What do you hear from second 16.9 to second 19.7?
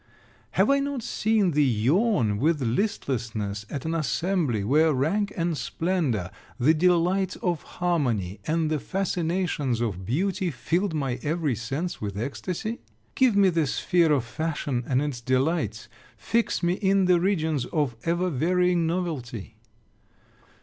the regions of ever varying novelty!